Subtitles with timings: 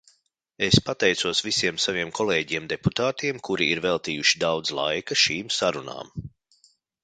[0.67, 6.15] Es pateicos visiem saviem kolēģiem deputātiem, kuri ir veltījuši daudz laika šīm sarunām.